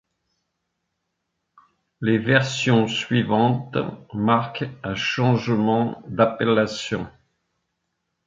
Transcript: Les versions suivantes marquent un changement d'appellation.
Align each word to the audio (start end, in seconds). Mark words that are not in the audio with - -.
Les 2.01 2.17
versions 2.17 2.87
suivantes 2.87 3.77
marquent 4.15 4.67
un 4.83 4.95
changement 4.95 6.01
d'appellation. 6.07 7.07